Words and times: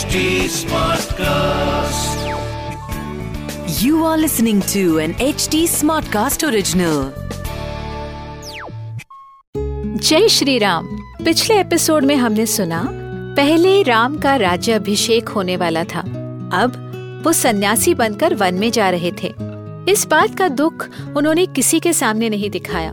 HD 0.00 0.20
Smartcast. 0.48 2.20
You 3.80 4.04
are 4.04 4.16
listening 4.16 4.62
to 4.72 4.98
an 4.98 5.12
HD 5.24 5.60
Smartcast 5.72 6.44
original. 6.48 7.02
जय 9.98 10.28
श्री 10.28 10.56
राम 10.58 10.86
पिछले 11.24 11.60
episode 11.60 12.04
में 12.04 12.14
हमने 12.16 12.46
सुना, 12.46 12.82
पहले 13.36 13.82
राम 13.82 14.18
का 14.18 14.36
राज्य 14.36 14.72
अभिषेक 14.72 15.28
होने 15.28 15.56
वाला 15.56 15.84
था 15.84 16.00
अब 16.62 17.22
वो 17.26 17.32
सन्यासी 17.32 17.94
बनकर 17.94 18.34
वन 18.34 18.54
में 18.54 18.70
जा 18.70 18.90
रहे 18.90 19.12
थे 19.22 19.34
इस 19.92 20.06
बात 20.10 20.38
का 20.38 20.48
दुख 20.48 20.88
उन्होंने 21.16 21.46
किसी 21.46 21.80
के 21.80 21.92
सामने 21.92 22.28
नहीं 22.28 22.50
दिखाया, 22.50 22.92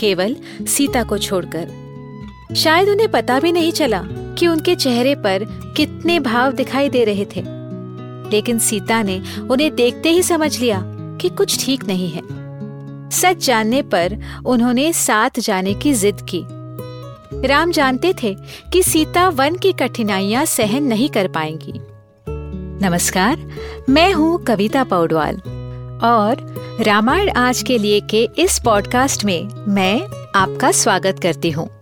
केवल 0.00 0.36
सीता 0.68 1.02
को 1.02 1.18
छोड़कर 1.18 2.54
शायद 2.56 2.88
उन्हें 2.88 3.10
पता 3.10 3.40
भी 3.40 3.52
नहीं 3.52 3.72
चला 3.72 4.04
कि 4.42 4.48
उनके 4.48 4.74
चेहरे 4.74 5.14
पर 5.14 5.44
कितने 5.76 6.20
भाव 6.20 6.52
दिखाई 6.52 6.88
दे 6.88 7.04
रहे 7.04 7.24
थे। 7.24 7.40
लेकिन 8.30 8.58
सीता 8.58 9.02
ने 9.02 9.22
उन्हें 9.50 9.74
देखते 9.74 10.10
ही 10.10 10.22
समझ 10.22 10.58
लिया 10.58 10.82
कि 11.20 11.28
कुछ 11.28 11.66
ठीक 11.66 11.84
नहीं 11.84 12.10
है। 12.10 12.22
सच 13.10 13.46
जानने 13.46 13.82
पर 13.82 14.18
उन्होंने 14.46 14.92
साथ 14.92 15.30
जाने 15.38 15.74
की 15.74 15.92
जिद 15.92 16.16
की। 16.34 16.44
राम 17.48 17.72
जानते 17.72 18.14
थे 18.22 18.36
कि 18.72 18.82
सीता 18.82 19.28
वन 19.28 19.56
की 19.56 19.72
कठिनाइयाँ 19.72 20.44
सहन 20.44 20.82
नहीं 20.82 21.08
कर 21.08 21.28
पाएँगी। 21.28 21.72
नमस्कार, 22.86 23.48
मैं 23.88 24.12
हूँ 24.12 24.44
कविता 24.44 24.84
पौडवाल। 24.84 25.36
और 26.02 26.54
रामायण 26.80 27.30
आज 27.30 27.62
के 27.62 27.78
लिए 27.78 28.00
के 28.00 28.28
इस 28.38 28.60
पॉडकास्ट 28.64 29.24
में 29.24 29.48
मैं 29.68 30.00
आपका 30.36 30.70
स्वागत 30.70 31.18
करती 31.22 31.50
हूँ। 31.50 31.81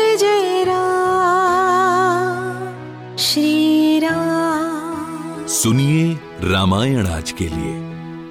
सुनिए 5.63 6.13
रामायण 6.43 7.07
आज 7.07 7.31
के 7.31 7.43
लिए, 7.43 7.73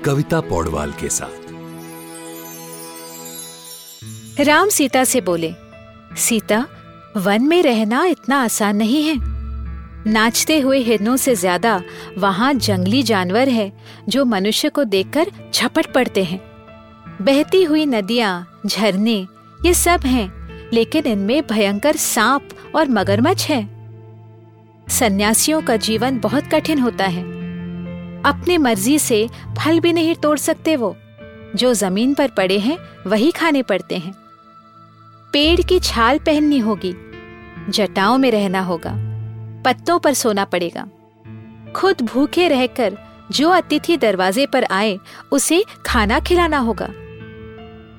कविता 0.02 0.40
पौडवाल 0.40 0.92
के 0.92 1.08
साथ। 1.08 1.50
राम 4.40 4.68
सीता 4.68 5.04
से 5.04 5.20
बोले, 5.20 5.54
सीता, 6.16 6.66
वन 7.16 7.42
में 7.42 7.62
रहना 7.62 8.04
इतना 8.04 8.42
आसान 8.44 8.76
नहीं 8.76 9.02
है। 9.04 9.14
नाचते 10.06 10.60
हुए 10.60 10.78
हिरनों 10.78 11.16
से 11.16 11.34
ज़्यादा 11.34 11.82
वहाँ 12.18 12.54
जंगली 12.54 13.02
जानवर 13.02 13.48
है 13.48 13.72
जो 14.08 14.24
मनुष्य 14.24 14.68
को 14.68 14.84
देखकर 14.84 15.26
झपट 15.54 15.92
पड़ते 15.92 16.24
हैं। 16.24 16.40
बहती 17.22 17.62
हुई 17.64 17.86
नदियाँ, 17.86 18.60
झरने, 18.66 19.26
ये 19.66 19.74
सब 19.74 20.00
हैं, 20.06 20.70
लेकिन 20.72 21.06
इनमें 21.06 21.46
भयंकर 21.46 21.96
सांप 21.96 22.48
और 22.74 22.88
मगरमच्छ 22.88 23.50
है। 23.50 23.79
सन्यासियों 24.91 25.62
का 25.62 25.77
जीवन 25.77 26.19
बहुत 26.19 26.44
कठिन 26.44 26.78
होता 26.78 27.05
है। 27.05 27.22
अपने 28.22 28.58
मर्ज़ी 28.58 28.98
से 28.98 29.28
फल 29.47 29.80
भी 29.80 29.92
नहीं 29.92 30.14
तोड़ 30.14 30.38
सकते 30.38 30.77
वो। 30.77 30.97
जो 31.56 31.74
ज़मीन 31.74 32.14
पर 32.14 32.28
पड़े 32.28 32.58
हैं, 32.58 32.78
वही 33.06 33.30
खाने 33.30 33.62
पड़ते 33.62 33.97
हैं। 33.97 34.14
पेड़ 35.32 35.60
की 35.60 35.81
छाल 35.81 36.19
पहननी 36.19 36.59
होगी। 36.59 36.94
जटाओं 37.69 38.19
में 38.19 38.31
रहना 38.31 38.60
होगा। 38.60 38.94
पत्तों 39.64 39.98
पर 39.98 40.14
सोना 40.14 40.44
पड़ेगा। 40.44 40.87
खुद 41.72 41.97
भूखे 42.03 42.48
रहकर 42.48 42.98
जो 43.31 43.50
अतिथि 43.50 43.97
दरवाजे 43.97 44.47
पर 44.47 44.64
आए, 44.64 44.98
उसे 45.32 45.64
खाना 45.87 46.20
खिलाना 46.20 46.59
होगा। 46.59 46.88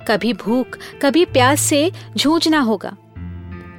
कभी 0.08 0.34
भूख, 0.34 0.68
कभी 1.02 1.26
प्यास 1.26 1.62
से 1.62 1.92
जूझना 2.18 2.60
होगा। 2.60 2.98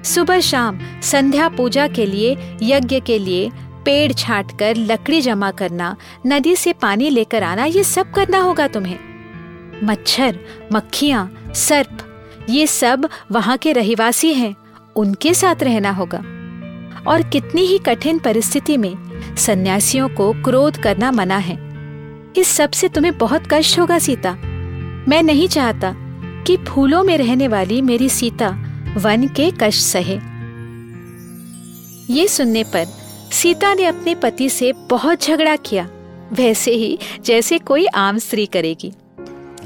सुबह 0.04 0.40
शाम 0.40 0.78
संध्या 1.02 1.48
पूजा 1.48 1.88
के 1.88 2.06
लिए, 2.06 2.56
यज्ञ 2.62 3.00
के 3.00 3.18
लिए 3.18 3.50
पेड़ 3.84 4.12
छाट 4.12 4.58
कर 4.58 4.76
लकड़ी 4.76 5.20
जमा 5.20 5.50
करना, 5.50 5.96
नदी 6.26 6.56
से 6.56 6.72
पानी 6.72 7.10
लेकर 7.10 7.42
आना, 7.42 7.64
ये 7.64 7.84
सब 7.84 8.10
करना 8.10 8.38
होगा 8.38 8.68
तुम्हें। 8.68 8.98
मच्छर, 9.84 10.38
मक्खियाँ, 10.72 11.52
सर्प, 11.54 11.98
ये 12.50 12.66
सब 12.66 13.08
वहाँ 13.32 13.56
के 13.56 13.72
रहिवासी 13.72 14.34
हैं, 14.34 14.56
उनके 14.96 15.34
साथ 15.34 15.62
रहना 15.62 15.90
होगा। 15.90 16.18
और 17.10 17.22
कितनी 17.22 17.62
ही 17.62 17.78
कठिन 17.78 18.18
परिस्थिति 18.18 18.76
में 18.76 18.94
सन्यासियों 19.36 20.08
को 20.08 20.32
क्रोध 20.32 20.76
करना 20.76 21.12
मना 21.12 21.36
है। 21.36 21.72
इस 22.36 22.48
सबसे 22.48 22.88
तुम्हें 22.88 23.18
बहुत 23.18 23.42
कष्ट 23.50 23.78
होगा, 23.78 23.98
सीता। 23.98 24.32
मैं 25.08 25.22
नहीं 25.22 25.48
चाहता 25.48 25.94
कि 26.46 26.56
फूलों 26.56 27.02
में 27.02 27.18
रहने 27.18 27.48
वाली 27.48 27.82
मेरी 27.82 28.08
सीता 28.08 28.68
वन 28.96 29.26
के 29.28 29.50
कष्ट 29.60 29.82
सहे। 29.82 30.14
ये 32.14 32.26
सुनने 32.28 32.64
पर 32.64 32.86
सीता 33.32 33.72
ने 33.74 33.84
अपने 33.84 34.14
पति 34.14 34.48
से 34.48 34.72
बहुत 34.90 35.22
झगड़ा 35.22 35.54
किया। 35.56 35.88
वैसे 36.32 36.70
ही 36.70 36.98
जैसे 37.24 37.58
कोई 37.58 37.86
आम 37.86 38.18
स्त्री 38.18 38.46
करेगी। 38.46 38.92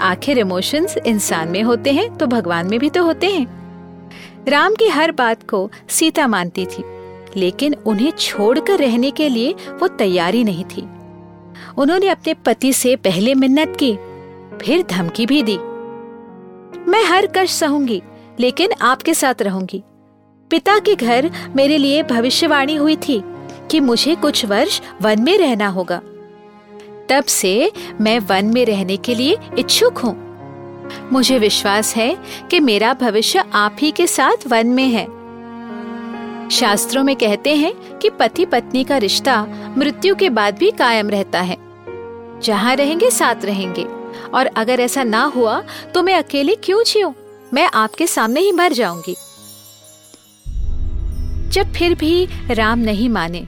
आखिर 0.00 0.38
इमोशंस 0.38 0.97
इंसान 0.97 1.48
में 1.48 1.62
होते 1.62 1.92
हैं 1.92 2.16
तो 2.16 2.26
भगवान 2.26 2.66
में 2.66 2.78
भी 2.78 2.91
तो 2.91 3.04
होते 3.04 3.26
हैं। 3.26 3.47
राम 4.48 4.75
की 4.75 4.88
हर 4.88 5.12
बात 5.12 5.48
को 5.50 5.70
सीता 5.88 6.26
मानती 6.26 6.66
थी, 6.66 6.84
लेकिन 7.37 7.75
उन्हें 7.87 8.10
छोड़कर 8.10 8.78
रहने 8.78 9.10
के 9.10 9.28
लिए 9.28 9.54
वो 9.72 9.88
तैयारी 9.88 10.44
नहीं 10.44 10.64
थी। 10.66 10.88
उन्होंने 11.78 12.08
अपने 12.08 12.34
पति 12.47 12.72
से 12.72 12.97
पहले 12.97 13.34
मिन्नत 13.34 13.76
की, 13.82 13.94
फिर 14.62 14.87
धमकी 14.91 15.26
भी 15.26 15.43
दी। 15.43 15.58
मैं 16.91 17.04
हर 17.04 17.26
कष्ट 17.26 17.54
सहूँगी 17.54 18.03
लेकिन 18.41 18.72
आपके 18.82 19.14
साथ 19.14 19.42
रहूँगी। 19.42 19.82
पिता 20.50 20.78
के 20.78 20.94
घर 20.94 21.30
मेरे 21.56 21.78
लिए 21.78 22.02
भविष्यवाणी 22.02 22.76
हुई 22.76 22.97
थी 22.97 23.22
कि 23.70 23.80
मुझे 23.80 24.14
कुछ 24.14 24.44
वर्ष 24.44 24.80
वन 25.02 25.22
में 25.22 25.38
रहना 25.38 25.69
होगा। 25.69 26.00
तब 27.08 27.25
से 27.25 27.72
मैं 28.00 28.19
वन 28.19 28.46
में 28.46 28.64
रहने 28.66 28.96
के 28.96 29.14
लिए 29.14 29.36
इच्छुक 29.58 29.98
हूँ। 29.98 30.26
मुझे 31.12 31.38
विश्वास 31.38 31.96
है 31.96 32.16
कि 32.50 32.60
मेरा 32.60 32.94
भविष्य 32.94 33.44
आप 33.54 33.76
ही 33.80 33.91
के 33.91 34.06
साथ 34.06 34.46
वन 34.46 34.66
में 34.66 34.88
है। 34.88 35.06
शास्त्रों 36.50 37.04
में 37.04 37.16
कहते 37.16 37.54
हैं 37.56 37.98
कि 37.98 38.10
पति 38.10 38.44
पत्नी 38.44 38.84
का 38.84 38.96
रिश्ता 38.96 39.46
मृत्यु 39.78 40.14
के 40.14 40.30
बाद 40.30 40.58
भी 40.58 40.70
कायम 40.70 41.10
रहता 41.10 41.41
है। 41.41 41.56
जहाँ 42.41 42.76
रहेंगे 42.76 43.10
साथ 43.10 43.44
रहेंगे। 43.44 43.84
और 44.34 44.46
अगर 44.46 44.80
ऐसा 44.80 45.02
ना 45.04 45.22
हुआ 45.25 45.62
तो 45.94 46.02
मैं 46.02 46.14
अकेले 46.14 46.54
क्यों 46.54 46.82
जियूं? 46.84 47.12
मैं 47.54 47.68
आपके 47.74 48.06
सामने 48.06 48.40
ही 48.40 48.52
मर 48.52 48.72
जाऊँगी। 48.72 49.14
जब 51.50 51.72
फिर 51.72 51.94
भी 51.94 52.26
राम 52.50 52.78
नहीं 52.78 53.08
माने 53.08 53.46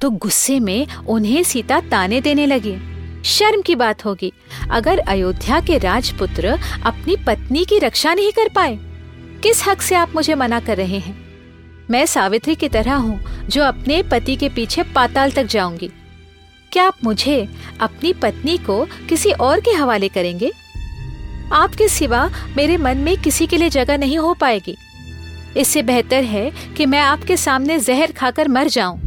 तो 0.00 0.10
गुस्से 0.10 0.58
में 0.60 0.86
उन्हें 1.08 1.42
सीता 1.42 1.80
ताने 1.80 2.20
देने 2.20 2.46
लगी। 2.46 2.76
शर्म 3.24 3.62
की 3.62 3.74
बात 3.74 4.04
होगी, 4.04 4.32
अगर 4.70 4.98
अयोध्या 4.98 5.60
के 5.60 5.78
राजपुत्र 5.78 6.58
अपनी 6.82 7.16
पत्नी 7.16 7.64
की 7.64 7.78
रक्षा 7.78 8.14
नहीं 8.14 8.30
कर 8.32 8.48
पाए, 8.48 8.78
किस 9.42 9.66
हक 9.68 9.82
से 9.82 9.94
आप 9.94 10.14
मुझे 10.14 10.34
मना 10.34 10.60
कर 10.60 10.76
रहे 10.76 10.98
हैं? 10.98 11.16
मैं 11.90 12.04
सावित्री 12.06 12.54
की 12.54 12.68
तरह 12.68 12.94
हूँ, 12.94 13.20
जो 13.48 13.62
अपने 13.62 14.02
पति 14.02 14.36
के 14.36 14.48
पीछे 14.48 14.82
पाताल 14.94 15.30
तक 15.30 15.44
जाऊँगी। 15.44 15.90
क्या 16.72 16.84
आप 16.84 17.04
मुझे 17.04 17.48
अपनी 17.80 18.12
पत्नी 18.12 18.56
को 18.58 18.84
किसी 19.08 19.32
और 19.32 19.60
के 19.60 19.70
हवाले 19.70 20.08
करेंगे? 20.08 20.50
आपके 21.52 21.88
सिवा 21.88 22.30
मेरे 22.56 22.76
मन 22.76 22.98
में 22.98 23.16
किसी 23.22 23.46
के 23.46 23.56
लिए 23.56 23.70
जगह 23.70 23.98
नहीं 23.98 24.18
हो 24.18 24.34
पाएगी। 24.34 24.76
इससे 25.56 25.82
बेहतर 25.82 26.24
है 26.24 26.50
कि 26.76 26.86
मैं 26.86 27.00
आपके 27.00 27.36
सामने 27.36 27.78
जहर 27.78 28.12
खाकर 28.12 28.48
मर 28.48 28.68
जाऊँ। 28.68 29.00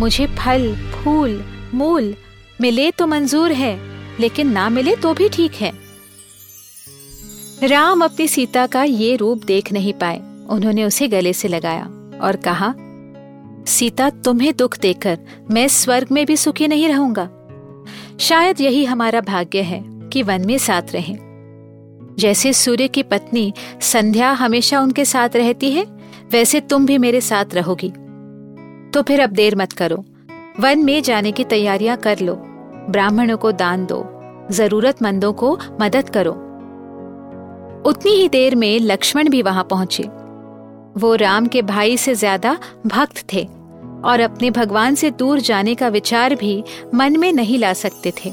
मुझे 0.00 0.26
फल, 0.26 0.74
फूल, 0.76 1.44
मूल 1.74 2.14
मिले 2.60 2.90
तो 2.90 3.06
मंजूर 3.06 3.52
है, 3.52 3.78
लेकिन 4.20 4.52
ना 4.52 4.68
मिले 4.68 4.96
तो 4.96 5.14
भी 5.14 5.28
ठीक 5.28 5.54
है। 5.54 5.72
राम 7.62 8.04
अपनी 8.04 8.28
सीता 8.28 8.66
का 8.66 8.84
ये 8.84 9.16
रूप 9.16 9.44
देख 9.44 9.72
नहीं 9.72 9.92
पाए। 9.92 10.20
उन्होंने 10.50 10.84
उसे 10.84 11.08
गले 11.08 11.32
से 11.32 11.48
लगाया 11.48 11.84
और 12.22 12.36
कहा, 12.36 12.74
सीता, 13.66 14.10
तुम्हें 14.10 14.56
दुख 14.56 14.78
देकर 14.78 15.18
मैं 15.50 15.68
स्वर्ग 15.68 16.08
में 16.10 16.26
भी 16.26 16.36
सुखी 16.36 16.68
नहीं 16.68 16.88
रहूँगा। 16.88 17.28
शायद 18.20 18.60
यही 18.60 18.84
हमारा 18.84 19.20
भाग्य 19.20 19.62
है 19.62 19.82
कि 20.10 20.22
वन 20.22 20.46
में 20.46 20.58
साथ 20.58 20.92
रहें। 20.92 21.29
जैसे 22.18 22.52
सूर्य 22.52 22.88
की 22.88 23.02
पत्नी 23.02 23.52
संध्या 23.82 24.30
हमेशा 24.32 24.80
उनके 24.80 25.04
साथ 25.04 25.36
रहती 25.36 25.70
है, 25.70 25.84
वैसे 26.32 26.60
तुम 26.60 26.86
भी 26.86 26.98
मेरे 26.98 27.20
साथ 27.20 27.54
रहोगी। 27.54 27.90
तो 28.90 29.02
फिर 29.02 29.20
अब 29.20 29.30
देर 29.30 29.56
मत 29.56 29.72
करो। 29.72 30.04
वन 30.60 30.78
में 30.78 31.02
जाने 31.02 31.32
की 31.32 31.44
तैयारियाँ 31.44 31.96
कर 31.96 32.18
लो। 32.18 32.34
ब्राह्मणों 32.90 33.36
को 33.36 33.52
दान 33.52 33.86
दो। 33.86 34.04
जरूरतमंदों 34.50 35.32
को 35.32 35.58
मदद 35.80 36.08
करो। 36.08 36.32
उतनी 37.90 38.10
ही 38.10 38.28
देर 38.28 38.54
में 38.54 38.80
लक्ष्मण 38.80 39.28
भी 39.28 39.42
वहाँ 39.42 39.64
पहुँचे। 39.64 40.02
वो 41.00 41.14
राम 41.14 41.46
के 41.46 41.62
भाई 41.62 41.96
से 41.96 42.14
ज़्यादा 42.14 42.58
भक्त 42.86 43.24
थे 43.32 43.44
और 44.04 44.20
अपने 44.20 44.50
भगवान 44.50 44.94
से 44.94 45.10
दूर 45.10 45.40
जाने 45.40 45.74
का 45.74 45.88
विचार 45.88 46.34
भी 46.34 46.62
मन 46.94 47.16
में 47.16 47.32
नहीं 47.32 47.58
ला 47.58 47.72
सकते 47.72 48.12
थे। 48.16 48.32